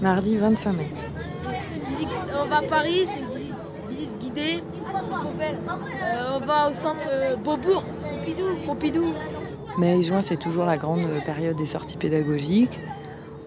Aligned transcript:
Mardi 0.00 0.36
25 0.36 0.72
mai. 0.72 0.90
On 2.40 2.46
va 2.46 2.58
à 2.58 2.62
Paris, 2.62 3.06
c'est 3.06 3.20
une 3.20 3.28
visite, 3.28 3.54
visite 3.88 4.18
guidée. 4.18 4.62
Euh, 5.42 6.38
on 6.40 6.46
va 6.46 6.70
au 6.70 6.72
centre 6.72 7.06
euh, 7.10 7.36
Beaubourg, 7.36 7.82
Pompidou. 7.82 8.44
Pompidou. 8.66 9.14
Mai 9.78 9.98
et 9.98 10.02
juin, 10.02 10.22
c'est 10.22 10.38
toujours 10.38 10.64
la 10.64 10.78
grande 10.78 11.06
période 11.26 11.56
des 11.56 11.66
sorties 11.66 11.98
pédagogiques. 11.98 12.78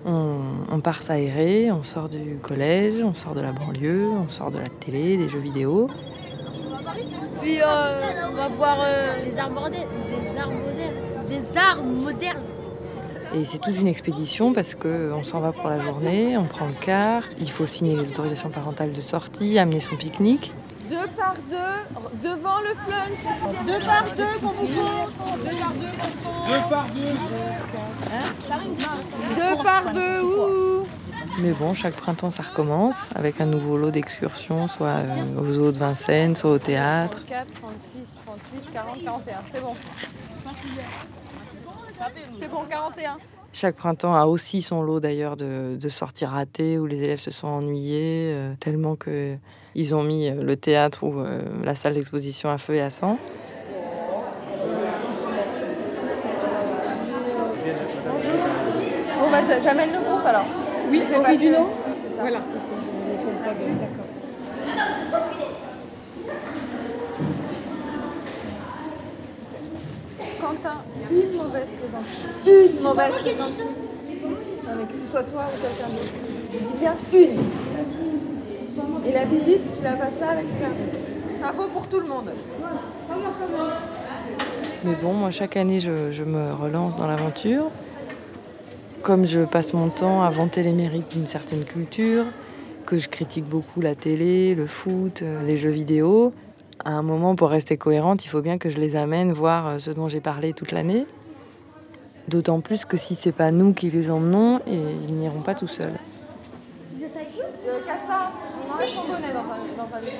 On, 0.05 0.41
on 0.69 0.79
part 0.79 1.01
s'aérer, 1.01 1.71
on 1.71 1.81
sort 1.81 2.09
du 2.09 2.37
collège, 2.41 3.01
on 3.03 3.13
sort 3.13 3.33
de 3.33 3.41
la 3.41 3.51
banlieue, 3.51 4.07
on 4.09 4.29
sort 4.29 4.51
de 4.51 4.59
la 4.59 4.67
télé, 4.67 5.17
des 5.17 5.29
jeux 5.29 5.39
vidéo. 5.39 5.87
Puis 7.41 7.61
euh, 7.61 8.01
on 8.29 8.35
va 8.35 8.47
voir 8.49 8.77
des 9.25 9.39
arts 9.39 9.49
modernes. 9.49 9.87
Des 10.07 10.39
arts 10.39 10.51
modernes. 10.51 11.22
Des 11.33 11.57
arts 11.57 11.81
modernes. 11.83 12.43
Et 13.33 13.43
c'est 13.43 13.57
toute 13.57 13.75
une 13.75 13.87
expédition 13.87 14.53
parce 14.53 14.75
qu'on 14.75 15.23
s'en 15.23 15.39
va 15.39 15.51
pour 15.51 15.67
la 15.67 15.79
journée, 15.79 16.37
on 16.37 16.43
prend 16.43 16.67
le 16.67 16.75
car, 16.79 17.23
il 17.39 17.49
faut 17.49 17.65
signer 17.65 17.95
les 17.95 18.11
autorisations 18.11 18.51
parentales 18.51 18.91
de 18.91 19.01
sortie, 19.01 19.57
amener 19.57 19.79
son 19.79 19.95
pique-nique. 19.95 20.51
Deux 20.87 21.07
par 21.17 21.33
deux, 21.49 22.27
devant 22.29 22.59
le 22.61 22.75
flunch. 22.85 23.25
Deux 23.65 23.79
par 23.83 24.03
deux, 24.15 24.39
qu'on 24.41 24.53
vous 24.53 24.67
Deux 29.35 29.63
par 29.63 29.91
deux, 29.91 30.21
ouh. 30.21 30.82
Mais 31.39 31.51
bon, 31.51 31.73
chaque 31.73 31.95
printemps, 31.95 32.29
ça 32.29 32.43
recommence 32.43 32.97
avec 33.15 33.41
un 33.41 33.45
nouveau 33.47 33.75
lot 33.77 33.91
d'excursions, 33.91 34.67
soit 34.67 34.87
euh, 34.89 35.39
aux 35.39 35.57
eaux 35.59 35.71
de 35.71 35.77
Vincennes, 35.79 36.35
soit 36.35 36.51
au 36.51 36.59
théâtre. 36.59 37.17
34, 37.25 37.47
36, 37.59 37.77
38, 38.25 38.73
40, 38.73 39.03
41. 39.03 39.35
C'est 39.51 39.61
bon. 39.61 39.73
C'est 42.39 42.51
bon, 42.51 42.59
41. 42.69 43.17
Chaque 43.51 43.75
printemps 43.75 44.15
a 44.15 44.25
aussi 44.25 44.61
son 44.61 44.81
lot 44.83 44.99
d'ailleurs 44.99 45.35
de, 45.37 45.75
de 45.79 45.89
sorties 45.89 46.25
ratées 46.25 46.77
où 46.79 46.85
les 46.85 47.03
élèves 47.03 47.19
se 47.19 47.29
sont 47.31 47.47
ennuyés 47.47 48.31
euh, 48.33 48.53
tellement 48.59 48.95
que 48.95 49.35
ils 49.75 49.93
ont 49.95 50.03
mis 50.03 50.27
euh, 50.27 50.43
le 50.43 50.55
théâtre 50.55 51.03
ou 51.03 51.19
euh, 51.19 51.39
la 51.63 51.75
salle 51.75 51.93
d'exposition 51.93 52.49
à 52.49 52.57
feu 52.57 52.75
et 52.75 52.81
à 52.81 52.89
sang. 52.89 53.17
Bon, 59.19 59.29
bah, 59.31 59.41
j'a- 59.47 59.61
j'amène 59.61 59.91
le 59.93 59.99
groupe 60.01 60.25
alors. 60.25 60.45
Oui, 60.93 61.01
passer. 61.23 61.37
Dunant 61.37 61.69
C'est 61.95 62.15
ça. 62.15 62.21
Voilà. 62.21 62.39
Je 62.39 63.65
d'accord. 63.79 64.05
Quentin, 70.39 70.77
une 71.09 71.37
mauvaise 71.37 71.69
présentation. 71.79 72.29
Une 72.45 72.83
mauvaise 72.83 73.13
présentation. 73.15 73.65
Non, 73.65 74.71
mais 74.77 74.85
que 74.85 74.93
ce 74.99 75.05
soit 75.09 75.23
toi 75.23 75.45
ou 75.47 75.61
quelqu'un 75.61 75.89
d'autre. 75.89 76.13
Je 76.51 76.57
dis 76.59 76.79
bien 76.79 76.93
une. 77.11 77.39
Et 79.07 79.11
la 79.13 79.25
visite, 79.25 79.61
tu 79.75 79.83
la 79.83 79.93
passes 79.93 80.19
là 80.19 80.29
avec 80.29 80.45
quelqu'un. 80.45 80.75
Ça 81.41 81.51
vaut 81.53 81.67
pour 81.69 81.87
tout 81.87 81.99
le 81.99 82.07
monde. 82.07 82.31
Mais 84.83 84.93
bon, 85.01 85.13
moi, 85.13 85.31
chaque 85.31 85.57
année, 85.57 85.79
je, 85.79 86.11
je 86.11 86.23
me 86.23 86.53
relance 86.53 86.97
dans 86.97 87.07
l'aventure. 87.07 87.71
Comme 89.03 89.25
je 89.25 89.41
passe 89.41 89.73
mon 89.73 89.89
temps 89.89 90.23
à 90.23 90.29
vanter 90.29 90.63
les 90.63 90.71
mérites 90.71 91.11
d'une 91.11 91.27
certaine 91.27 91.65
culture, 91.65 92.23
que 92.85 92.97
je 92.97 93.09
critique 93.09 93.43
beaucoup 93.43 93.81
la 93.81 93.95
télé, 93.95 94.55
le 94.55 94.65
foot, 94.65 95.21
euh, 95.21 95.45
les 95.45 95.57
jeux 95.57 95.71
vidéo, 95.71 96.33
à 96.85 96.91
un 96.91 97.01
moment, 97.01 97.35
pour 97.35 97.49
rester 97.49 97.75
cohérente, 97.75 98.23
il 98.23 98.29
faut 98.29 98.39
bien 98.39 98.57
que 98.57 98.69
je 98.69 98.77
les 98.77 98.95
amène 98.95 99.33
voir 99.33 99.67
euh, 99.67 99.77
ce 99.77 99.91
dont 99.91 100.07
j'ai 100.07 100.21
parlé 100.21 100.53
toute 100.53 100.71
l'année. 100.71 101.05
D'autant 102.29 102.61
plus 102.61 102.85
que 102.85 102.95
si 102.95 103.15
c'est 103.15 103.33
pas 103.33 103.51
nous 103.51 103.73
qui 103.73 103.89
les 103.89 104.09
emmenons, 104.09 104.59
et 104.67 104.79
ils 105.09 105.15
n'iront 105.15 105.41
pas 105.41 105.53
tout 105.53 105.67
seuls. 105.67 105.99
Euh, 106.95 107.79
Casta, 107.85 108.31
on 108.57 108.73
enlève 108.73 108.87
son 108.87 109.01
bonnet 109.01 109.33
dans 109.33 109.39
un, 109.39 109.85
dans 109.85 109.95
un 109.95 109.99
livre. 109.99 110.13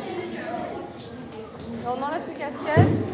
On 1.85 2.03
enlève 2.03 2.21
ses 2.27 2.33
casquettes. 2.33 3.13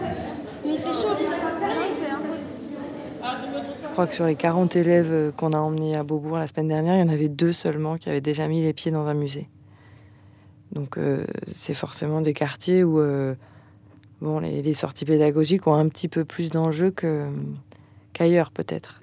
Mais 0.65 0.73
il 0.73 0.79
fait 0.79 0.93
chaud. 0.93 1.13
C'est 1.19 2.09
un 2.09 2.17
peu. 2.17 2.38
Je 3.21 3.91
crois 3.91 4.07
que 4.07 4.13
sur 4.13 4.25
les 4.25 4.35
40 4.35 4.75
élèves 4.75 5.11
euh, 5.11 5.31
qu'on 5.31 5.51
a 5.51 5.57
emmenés 5.57 5.95
à 5.95 6.03
Beaubourg 6.03 6.37
la 6.37 6.47
semaine 6.47 6.69
dernière, 6.69 6.95
il 6.95 6.99
y 6.99 7.03
en 7.03 7.09
avait 7.09 7.27
deux 7.27 7.51
seulement 7.51 7.97
qui 7.97 8.09
avaient 8.09 8.21
déjà 8.21 8.47
mis 8.47 8.61
les 8.61 8.73
pieds 8.73 8.91
dans 8.91 9.05
un 9.07 9.13
musée. 9.13 9.49
Donc 10.71 10.97
euh, 10.97 11.25
c'est 11.55 11.73
forcément 11.73 12.21
des 12.21 12.33
quartiers 12.33 12.83
où 12.83 12.99
euh, 12.99 13.35
bon, 14.21 14.39
les, 14.39 14.73
sorties 14.73 15.05
pédagogiques 15.05 15.67
ont 15.67 15.73
un 15.73 15.89
petit 15.89 16.07
peu 16.07 16.23
plus 16.23 16.49
d'enjeux 16.51 16.93
qu'ailleurs 18.13 18.51
peut-être. 18.51 19.01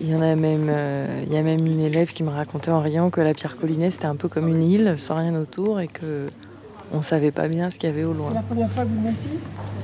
Il 0.00 0.08
y 0.08 0.16
en 0.16 0.22
a 0.22 0.34
même, 0.34 0.72
il 1.24 1.32
y 1.32 1.36
a 1.36 1.42
même 1.42 1.64
une 1.64 1.78
élève 1.78 2.12
qui 2.12 2.24
me 2.24 2.30
racontait 2.30 2.72
en 2.72 2.80
riant 2.80 3.10
que 3.10 3.20
la 3.20 3.34
Pierre 3.34 3.56
Collinet 3.56 3.92
c'était 3.92 4.06
un 4.06 4.16
peu 4.16 4.28
comme 4.28 4.48
une 4.48 4.62
île 4.62 4.94
sans 4.98 5.16
rien 5.16 5.36
autour 5.36 5.78
et 5.78 5.86
que 5.86 6.28
on 6.92 7.02
savait 7.02 7.32
pas 7.32 7.48
bien 7.48 7.70
ce 7.70 7.78
qu'il 7.78 7.88
y 7.88 7.92
avait 7.92 8.04
au 8.04 8.12
loin. 8.12 8.28
C'est 8.28 8.34
la 8.34 8.42
première 8.42 8.70
fois 8.70 8.84
que 8.84 8.88
vous 8.88 8.96
venez 8.96 9.10
ici 9.10 9.28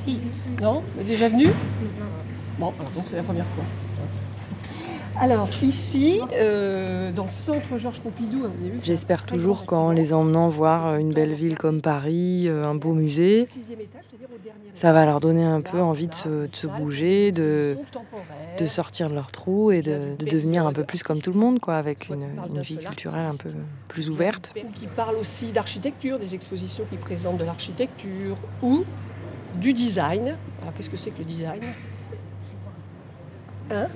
Si. 0.06 0.18
Non 0.60 0.82
Vous 0.94 1.00
êtes 1.00 1.06
déjà 1.06 1.28
venu 1.28 1.46
Bon, 2.58 2.72
alors 2.78 2.90
donc 2.92 3.04
c'est 3.08 3.16
la 3.16 3.22
première 3.22 3.46
fois. 3.46 3.64
Alors 5.20 5.48
ici, 5.62 6.20
euh, 6.34 7.10
dans 7.10 7.24
le 7.24 7.30
centre 7.30 7.76
Georges 7.76 8.00
Pompidou, 8.00 8.44
hein, 8.44 8.50
vous 8.54 8.62
avez 8.62 8.70
vu 8.70 8.80
c'est 8.80 8.86
J'espère 8.86 9.26
toujours 9.26 9.66
qu'en 9.66 9.90
les 9.90 10.12
emmenant 10.12 10.48
voir 10.48 10.96
une 10.96 11.12
belle 11.12 11.34
ville 11.34 11.58
comme 11.58 11.80
Paris, 11.80 12.44
euh, 12.46 12.64
un 12.64 12.76
beau 12.76 12.92
musée, 12.92 13.48
ça 14.74 14.92
va 14.92 15.04
leur 15.04 15.18
donner 15.18 15.44
un 15.44 15.60
peu 15.60 15.80
envie 15.80 16.06
de 16.06 16.14
se, 16.14 16.28
de 16.28 16.78
bouger, 16.78 17.32
de, 17.32 17.76
de 18.58 18.64
sortir 18.66 19.08
de 19.08 19.14
leur 19.14 19.32
trou 19.32 19.72
et 19.72 19.82
de, 19.82 20.16
de 20.16 20.24
devenir 20.24 20.66
un 20.66 20.72
peu 20.72 20.84
plus 20.84 21.02
comme 21.02 21.20
tout 21.20 21.32
le 21.32 21.40
monde, 21.40 21.58
quoi, 21.58 21.76
avec 21.76 22.08
une, 22.10 22.28
une 22.48 22.62
vie 22.62 22.76
culturelle 22.76 23.26
un 23.26 23.36
peu 23.36 23.50
plus 23.88 24.10
ouverte. 24.10 24.54
Ou 24.56 24.70
qui 24.72 24.86
parle 24.86 25.16
aussi 25.16 25.46
d'architecture, 25.50 26.20
des 26.20 26.34
expositions 26.36 26.84
qui 26.88 26.96
présentent 26.96 27.38
de 27.38 27.44
l'architecture 27.44 28.36
ou 28.62 28.84
du 29.56 29.72
design. 29.72 30.36
Alors 30.62 30.74
qu'est-ce 30.74 30.90
que 30.90 30.96
c'est 30.96 31.10
que 31.10 31.18
le 31.18 31.24
design? 31.24 31.60
Hein? 33.70 33.88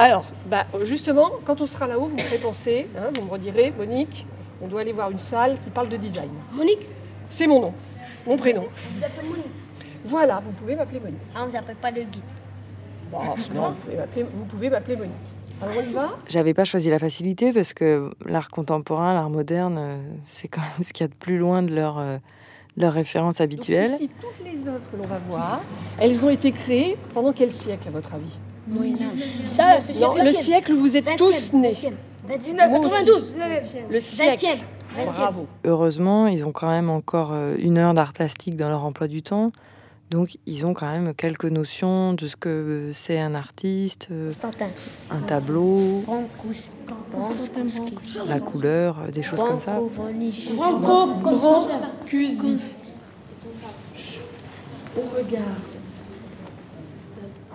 Alors, 0.00 0.24
bah, 0.46 0.64
justement, 0.84 1.30
quand 1.44 1.60
on 1.60 1.66
sera 1.66 1.86
là-haut, 1.86 2.06
vous 2.06 2.16
me 2.16 2.22
ferez 2.22 2.38
penser, 2.38 2.88
hein, 2.96 3.10
vous 3.14 3.26
me 3.26 3.30
redirez, 3.30 3.70
Monique, 3.76 4.26
on 4.62 4.66
doit 4.66 4.80
aller 4.80 4.94
voir 4.94 5.10
une 5.10 5.18
salle 5.18 5.58
qui 5.62 5.68
parle 5.68 5.90
de 5.90 5.98
design. 5.98 6.30
Monique 6.54 6.86
C'est 7.28 7.46
mon 7.46 7.60
nom, 7.60 7.74
mon 8.26 8.38
prénom. 8.38 8.64
Vous 8.96 9.04
appelez 9.04 9.28
Monique 9.28 9.44
Voilà, 10.06 10.40
vous 10.42 10.52
pouvez 10.52 10.74
m'appeler 10.74 11.00
Monique. 11.00 11.20
Ah, 11.34 11.40
on 11.42 11.46
ne 11.48 11.50
s'appelle 11.50 11.76
pas 11.76 11.90
le 11.90 12.00
guide. 12.04 12.22
Bon, 13.12 13.18
non, 13.24 13.34
vous 13.34 13.74
pouvez 13.74 13.96
m'appeler- 13.98 14.22
vous 14.32 14.44
pouvez 14.46 14.70
m'appeler 14.70 14.96
Monique. 14.96 15.12
Alors 15.60 15.74
on 15.78 15.90
y 15.90 15.92
va? 15.92 16.08
J'avais 16.30 16.54
pas 16.54 16.64
choisi 16.64 16.88
la 16.88 16.98
facilité 16.98 17.52
parce 17.52 17.74
que 17.74 18.10
l'art 18.24 18.48
contemporain, 18.48 19.12
l'art 19.12 19.28
moderne, 19.28 19.76
euh, 19.78 19.96
c'est 20.24 20.48
quand 20.48 20.62
même 20.62 20.82
ce 20.82 20.94
qu'il 20.94 21.04
y 21.04 21.08
a 21.08 21.08
de 21.08 21.14
plus 21.14 21.36
loin 21.36 21.62
de 21.62 21.74
leur, 21.74 21.98
euh, 21.98 22.16
de 22.78 22.82
leur 22.82 22.94
référence 22.94 23.34
Donc 23.34 23.42
habituelle. 23.44 23.90
ici, 23.92 24.10
toutes 24.18 24.46
les 24.46 24.66
œuvres 24.66 24.80
que 24.90 24.96
l'on 24.96 25.06
va 25.06 25.18
voir, 25.28 25.60
elles 25.98 26.24
ont 26.24 26.30
été 26.30 26.52
créées 26.52 26.96
pendant 27.12 27.34
quel 27.34 27.50
siècle, 27.50 27.88
à 27.88 27.90
votre 27.90 28.14
avis? 28.14 28.38
Ça, 29.46 29.78
c'est 29.82 30.00
Non, 30.00 30.14
le 30.14 30.32
siècle 30.32 30.72
où 30.72 30.76
vous 30.76 30.96
êtes 30.96 31.16
tous 31.16 31.52
nés. 31.52 31.76
19, 32.38 32.70
Moi 32.70 32.78
aussi. 32.80 32.88
92. 32.90 33.32
Le 33.90 34.00
siècle. 34.00 34.46
20e. 34.96 35.12
Bravo. 35.12 35.46
Heureusement, 35.64 36.26
ils 36.26 36.44
ont 36.44 36.52
quand 36.52 36.68
même 36.68 36.90
encore 36.90 37.30
euh, 37.32 37.56
une 37.58 37.78
heure 37.78 37.94
d'art 37.94 38.12
plastique 38.12 38.56
dans 38.56 38.68
leur 38.68 38.84
emploi 38.84 39.08
du 39.08 39.22
temps. 39.22 39.52
Donc, 40.10 40.36
ils 40.44 40.66
ont 40.66 40.74
quand 40.74 40.90
même 40.90 41.14
quelques 41.14 41.44
notions 41.44 42.14
de 42.14 42.26
ce 42.26 42.34
que 42.34 42.90
c'est 42.92 43.20
un 43.20 43.36
artiste, 43.36 44.08
euh, 44.10 44.32
Constantin. 44.32 44.66
un 45.08 45.20
tableau, 45.20 46.02
la 48.26 48.40
couleur, 48.40 48.96
euh, 49.06 49.10
des 49.12 49.22
choses 49.22 49.40
comme 49.40 49.60
ça. 49.60 49.80
Branco. 50.56 51.06
Brancusi. 51.20 52.58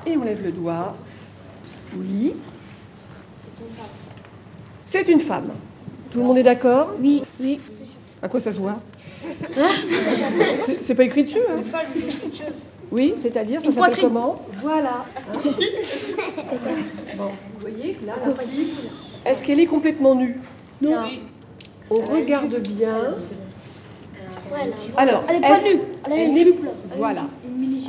Et 0.05 0.17
on 0.17 0.23
lève 0.23 0.43
le 0.43 0.51
doigt. 0.51 0.95
Oui. 1.97 2.33
C'est 4.85 5.07
une 5.07 5.19
femme. 5.19 5.49
Tout 6.11 6.19
le 6.19 6.25
monde 6.25 6.37
est 6.37 6.43
d'accord? 6.43 6.91
Oui, 7.01 7.23
oui. 7.39 7.59
À 8.21 8.29
quoi 8.29 8.39
ça 8.39 8.51
se 8.51 8.59
voit? 8.59 8.79
C'est- 10.65 10.81
C'est 10.83 10.95
pas 10.95 11.03
écrit 11.03 11.23
dessus 11.23 11.39
hein? 11.49 11.61
Oui, 12.91 13.13
c'est-à-dire, 13.21 13.61
ça 13.61 13.71
s'appelle 13.71 13.97
comment? 13.99 14.41
Voilà. 14.61 15.05
hein? 15.33 15.39
Bon, 17.17 17.25
vous 17.25 17.59
voyez 17.59 17.93
que 17.95 18.05
là, 18.05 18.13
est-ce 19.25 19.43
qu'elle 19.43 19.59
est 19.59 19.65
complètement 19.65 20.13
nue? 20.15 20.37
Non. 20.81 21.03
On 21.89 21.95
regarde 21.95 22.55
bien. 22.59 23.15
Alors, 24.97 25.23
Elle 25.29 25.35
est 25.37 25.41
pas 25.41 25.61
nue. 25.61 25.79
Elle 26.05 26.13
a 26.13 26.15
elle 26.17 26.29
une 26.29 26.37
jupe. 26.37 26.65
Voilà. 26.97 27.21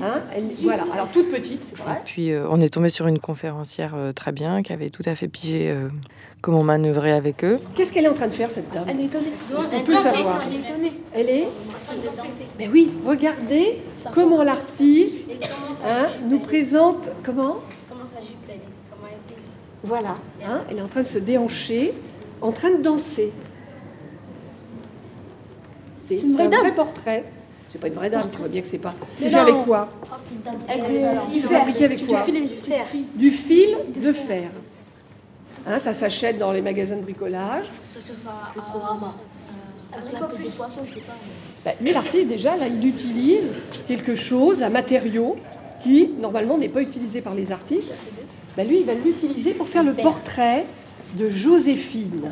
Hein, 0.02 0.22
elle- 0.34 0.42
voilà. 0.58 0.84
Alors 0.92 1.08
toute 1.08 1.30
petite, 1.30 1.64
c'est 1.64 1.76
vrai. 1.78 2.00
Puis 2.04 2.32
euh, 2.32 2.46
on 2.50 2.60
est 2.60 2.68
tombé 2.72 2.90
sur 2.90 3.06
une 3.06 3.18
conférencière 3.18 3.94
euh, 3.96 4.12
très 4.12 4.32
bien 4.32 4.62
qui 4.62 4.72
avait 4.72 4.90
tout 4.90 5.02
à 5.06 5.14
fait 5.14 5.28
pigé 5.28 5.70
euh, 5.70 5.88
comment 6.42 6.62
manœuvrer 6.62 7.12
avec 7.12 7.44
eux. 7.44 7.58
Qu'est-ce 7.74 7.92
qu'elle 7.92 8.04
est 8.04 8.08
en 8.08 8.14
train 8.14 8.26
de 8.28 8.34
faire 8.34 8.50
cette 8.50 8.70
dame? 8.72 8.84
Elle 8.88 9.00
est 9.00 9.04
étonnée. 9.04 9.32
On 9.54 9.80
peut 9.80 9.94
savoir. 9.94 10.40
Elle 10.46 10.54
est 10.54 10.68
étonnée. 10.70 10.92
Elle 11.14 11.30
est 11.30 11.48
Mais 12.58 12.68
oui, 12.68 12.90
regardez 13.06 13.78
comment 14.12 14.42
l'artiste 14.42 15.24
hein, 15.88 16.06
nous 16.28 16.40
présente 16.40 17.08
comment? 17.24 17.56
Comment 17.88 18.06
sa 18.06 18.20
jupe, 18.20 18.36
elle 18.48 18.56
est? 18.56 18.60
Comment 18.90 19.08
elle 19.08 19.32
est? 19.34 19.38
Voilà, 19.82 20.16
hein, 20.46 20.62
elle 20.70 20.78
est 20.78 20.82
en 20.82 20.88
train 20.88 21.02
de 21.02 21.06
se 21.06 21.18
déhancher, 21.18 21.94
en 22.42 22.52
train 22.52 22.70
de 22.72 22.82
danser. 22.82 23.32
C'est 26.08 26.14
une 26.14 26.28
c'est 26.28 26.34
vraie 26.34 26.44
un 26.44 26.48
dame. 26.48 26.60
vrai 26.60 26.74
portrait. 26.74 27.24
C'est 27.70 27.80
pas 27.80 27.88
une 27.88 27.94
vraie 27.94 28.10
dame, 28.10 28.28
tu 28.30 28.38
vois 28.38 28.48
bien 28.48 28.62
que 28.62 28.68
c'est 28.68 28.78
pas. 28.78 28.94
C'est 29.16 29.26
Mais 29.26 29.30
fait 29.32 29.38
avec 29.38 29.54
quoi 29.64 29.88
Avec 30.68 30.82
C'est 31.32 31.40
fabriqué 31.40 31.84
avec 31.84 32.06
quoi 32.06 32.24
Du 32.26 32.46
fer. 32.46 32.86
Du 33.14 33.30
fil 33.30 33.76
de 33.94 34.12
fer. 34.12 34.50
Hein, 35.66 35.78
ça 35.78 35.92
s'achète 35.92 36.38
dans 36.38 36.52
les 36.52 36.62
magasins 36.62 36.96
de 36.96 37.02
bricolage. 37.02 37.66
Ça, 37.84 38.00
ça, 38.00 38.14
ça. 38.14 38.30
Lui, 41.80 41.92
l'artiste, 41.92 42.28
déjà, 42.28 42.56
là, 42.56 42.68
il 42.68 42.86
utilise 42.86 43.50
quelque 43.88 44.14
chose, 44.14 44.62
un 44.62 44.68
matériau 44.68 45.36
qui, 45.82 46.10
normalement, 46.18 46.58
n'est 46.58 46.68
pas 46.68 46.82
utilisé 46.82 47.20
par 47.20 47.34
les 47.34 47.50
artistes. 47.50 47.92
Bah, 48.56 48.64
lui, 48.64 48.80
il 48.80 48.86
va 48.86 48.94
l'utiliser 48.94 49.52
pour 49.52 49.66
faire 49.66 49.82
le 49.82 49.92
portrait 49.92 50.64
de 51.14 51.28
Joséphine. 51.28 52.30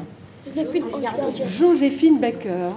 Joséphine 1.58 2.18
Baker. 2.18 2.70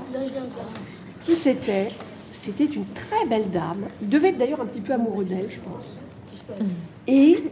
Qui 1.21 1.35
c'était? 1.35 1.89
C'était 2.31 2.65
une 2.65 2.85
très 2.85 3.25
belle 3.27 3.49
dame. 3.49 3.87
Il 4.01 4.09
devait 4.09 4.29
être 4.29 4.37
d'ailleurs 4.37 4.61
un 4.61 4.65
petit 4.65 4.81
peu 4.81 4.93
amoureux 4.93 5.25
d'elle, 5.25 5.49
je 5.49 5.59
pense. 5.59 5.85
Et 7.07 7.43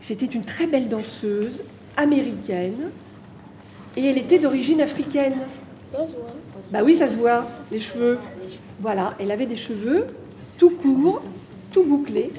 c'était 0.00 0.26
une 0.26 0.44
très 0.44 0.66
belle 0.66 0.88
danseuse 0.88 1.64
américaine. 1.96 2.90
Et 3.96 4.04
elle 4.04 4.18
était 4.18 4.38
d'origine 4.38 4.80
africaine. 4.80 5.34
Bah 6.70 6.80
oui, 6.84 6.94
ça 6.94 7.08
se 7.08 7.16
voit, 7.16 7.46
les 7.72 7.78
cheveux. 7.78 8.18
Voilà, 8.80 9.14
elle 9.18 9.30
avait 9.30 9.46
des 9.46 9.56
cheveux 9.56 10.06
tout 10.58 10.70
courts, 10.70 11.22
tout 11.72 11.84
bouclés, 11.84 12.32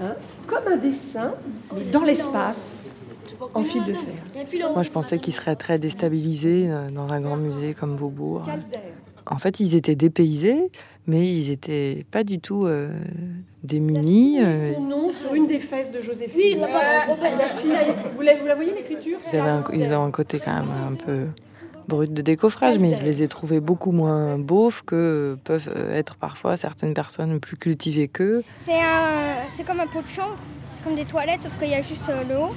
hein, 0.00 0.14
comme 0.46 0.72
un 0.72 0.76
dessin, 0.76 1.34
mais 1.74 1.84
dans 1.84 2.04
l'espace, 2.04 2.92
en 3.54 3.64
fil 3.64 3.84
de 3.84 3.92
fer. 3.94 4.14
Moi 4.74 4.82
je 4.82 4.90
pensais 4.90 5.18
qu'ils 5.18 5.34
seraient 5.34 5.56
très 5.56 5.78
déstabilisés 5.78 6.66
euh, 6.68 6.88
dans 6.88 7.12
un 7.12 7.20
grand 7.20 7.36
musée 7.36 7.74
comme 7.74 7.96
Beaubourg. 7.96 8.46
En 9.26 9.38
fait 9.38 9.60
ils 9.60 9.74
étaient 9.74 9.96
dépaysés, 9.96 10.70
mais 11.06 11.26
ils 11.26 11.50
étaient 11.50 12.04
pas 12.10 12.24
du 12.24 12.38
tout 12.40 12.66
euh, 12.66 12.90
démunis. 13.62 14.42
euh, 14.42 14.74
Son 14.74 14.80
nom 14.82 15.10
sur 15.12 15.34
une 15.34 15.46
des 15.46 15.60
fesses 15.60 15.92
de 15.92 16.00
Joséphine. 16.00 16.36
Oui, 16.36 16.54
vous, 16.56 18.22
la, 18.22 18.36
vous 18.36 18.46
la 18.46 18.54
voyez 18.54 18.72
l'écriture? 18.74 19.18
Ils 19.32 19.38
avaient 19.38 19.48
un, 19.50 19.64
ils 19.72 19.92
ont 19.92 20.04
un 20.04 20.10
côté 20.10 20.40
quand 20.42 20.54
même 20.54 20.70
un 20.70 20.94
peu 20.94 21.26
brut 21.88 22.12
de 22.12 22.22
décoffrage, 22.22 22.78
mais 22.78 22.94
je 22.94 23.02
les 23.02 23.22
ai 23.24 23.28
trouvés 23.28 23.58
beaucoup 23.60 23.90
moins 23.90 24.38
beaufs 24.38 24.82
que 24.84 25.36
peuvent 25.42 25.74
être 25.92 26.14
parfois 26.14 26.56
certaines 26.56 26.94
personnes 26.94 27.40
plus 27.40 27.56
cultivées 27.56 28.06
qu'eux. 28.06 28.44
C'est 28.58 28.78
un, 28.80 29.48
c'est 29.48 29.64
comme 29.64 29.80
un 29.80 29.88
pot 29.88 30.00
de 30.02 30.08
chambre, 30.08 30.36
c'est 30.70 30.84
comme 30.84 30.94
des 30.94 31.04
toilettes, 31.04 31.42
sauf 31.42 31.58
qu'il 31.58 31.68
y 31.70 31.74
a 31.74 31.82
juste 31.82 32.08
euh, 32.08 32.22
le 32.28 32.36
haut. 32.38 32.54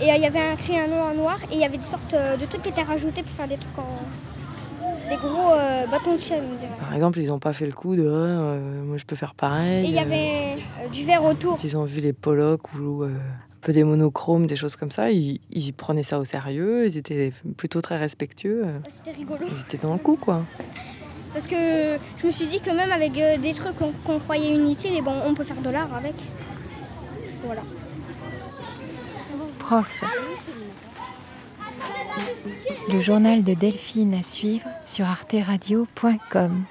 Et 0.00 0.10
euh, 0.10 0.14
il 0.16 0.22
y 0.22 0.26
avait 0.26 0.40
un 0.40 0.86
nom 0.88 1.02
en 1.02 1.14
noir 1.14 1.38
et 1.50 1.54
il 1.54 1.58
y 1.60 1.64
avait 1.64 1.78
des 1.78 1.82
sortes 1.82 2.14
euh, 2.14 2.36
de 2.36 2.44
trucs 2.46 2.62
qui 2.62 2.68
étaient 2.68 2.82
rajoutés 2.82 3.22
pour 3.22 3.32
faire 3.32 3.48
des 3.48 3.56
trucs 3.56 3.78
en. 3.78 5.08
des 5.08 5.16
gros 5.16 5.52
euh, 5.52 5.86
bâtons 5.86 6.14
de 6.14 6.20
chaîne, 6.20 6.44
on 6.52 6.56
dirait. 6.56 6.70
Par 6.78 6.94
exemple, 6.94 7.18
ils 7.20 7.28
n'ont 7.28 7.38
pas 7.38 7.52
fait 7.52 7.66
le 7.66 7.72
coup 7.72 7.96
de 7.96 8.06
Ah, 8.06 8.12
euh, 8.12 8.82
moi 8.84 8.98
je 8.98 9.04
peux 9.04 9.16
faire 9.16 9.34
pareil. 9.34 9.86
Et 9.86 9.88
il 9.88 9.94
y 9.94 9.98
avait 9.98 10.58
euh, 10.84 10.88
du 10.92 11.04
verre 11.04 11.24
autour. 11.24 11.56
Ils 11.64 11.76
ont 11.78 11.84
vu 11.84 12.00
les 12.00 12.12
Pollock 12.12 12.74
ou 12.74 13.04
un 13.04 13.10
peu 13.62 13.72
des 13.72 13.84
monochromes, 13.84 14.46
des 14.46 14.56
choses 14.56 14.76
comme 14.76 14.90
ça, 14.90 15.10
ils, 15.10 15.40
ils 15.50 15.72
prenaient 15.72 16.02
ça 16.02 16.18
au 16.20 16.24
sérieux, 16.24 16.86
ils 16.86 16.98
étaient 16.98 17.32
plutôt 17.56 17.80
très 17.80 17.96
respectueux. 17.98 18.62
Ouais, 18.64 18.80
C'était 18.90 19.12
rigolo. 19.12 19.46
Ils 19.50 19.60
étaient 19.62 19.78
dans 19.78 19.94
le 19.94 19.98
coup, 19.98 20.16
quoi. 20.16 20.44
Parce 21.32 21.46
que 21.46 21.98
je 22.18 22.26
me 22.26 22.30
suis 22.30 22.46
dit 22.46 22.60
que 22.60 22.70
même 22.70 22.92
avec 22.92 23.12
des 23.12 23.54
trucs 23.54 23.76
qu'on 23.76 24.18
croyait 24.20 24.54
inutiles, 24.54 24.94
et 24.96 25.02
bon, 25.02 25.14
on 25.26 25.34
peut 25.34 25.44
faire 25.44 25.60
de 25.60 25.70
l'art 25.70 25.92
avec. 25.94 26.14
Voilà. 27.44 27.62
Le 32.88 33.00
journal 33.00 33.42
de 33.42 33.54
Delphine 33.54 34.14
à 34.14 34.22
suivre 34.22 34.66
sur 34.84 35.06
arteradio.com. 35.06 36.64